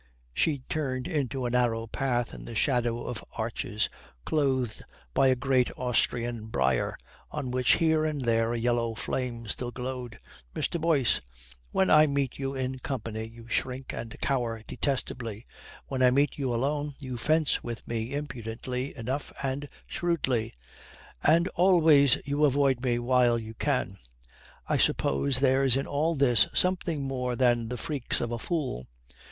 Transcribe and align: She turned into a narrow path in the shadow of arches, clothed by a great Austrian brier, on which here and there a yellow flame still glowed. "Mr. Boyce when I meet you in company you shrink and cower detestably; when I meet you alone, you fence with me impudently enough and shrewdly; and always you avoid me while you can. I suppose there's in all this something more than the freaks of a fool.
She 0.33 0.63
turned 0.67 1.07
into 1.07 1.45
a 1.45 1.51
narrow 1.51 1.85
path 1.85 2.33
in 2.33 2.45
the 2.45 2.55
shadow 2.55 3.05
of 3.05 3.23
arches, 3.33 3.87
clothed 4.25 4.81
by 5.13 5.27
a 5.27 5.35
great 5.35 5.69
Austrian 5.77 6.47
brier, 6.47 6.97
on 7.29 7.51
which 7.51 7.73
here 7.73 8.03
and 8.03 8.21
there 8.21 8.51
a 8.51 8.57
yellow 8.59 8.95
flame 8.95 9.47
still 9.47 9.69
glowed. 9.69 10.19
"Mr. 10.55 10.81
Boyce 10.81 11.21
when 11.71 11.91
I 11.91 12.07
meet 12.07 12.39
you 12.39 12.55
in 12.55 12.79
company 12.79 13.27
you 13.27 13.47
shrink 13.47 13.93
and 13.93 14.19
cower 14.21 14.63
detestably; 14.65 15.45
when 15.85 16.01
I 16.01 16.09
meet 16.09 16.35
you 16.35 16.51
alone, 16.51 16.95
you 16.97 17.15
fence 17.15 17.63
with 17.63 17.87
me 17.87 18.11
impudently 18.15 18.97
enough 18.97 19.31
and 19.43 19.69
shrewdly; 19.85 20.51
and 21.23 21.47
always 21.49 22.17
you 22.25 22.43
avoid 22.45 22.81
me 22.81 22.97
while 22.97 23.37
you 23.37 23.53
can. 23.53 23.99
I 24.67 24.77
suppose 24.79 25.41
there's 25.41 25.77
in 25.77 25.85
all 25.85 26.15
this 26.15 26.47
something 26.55 27.03
more 27.03 27.35
than 27.35 27.69
the 27.69 27.77
freaks 27.77 28.19
of 28.19 28.31
a 28.31 28.39
fool. 28.39 28.87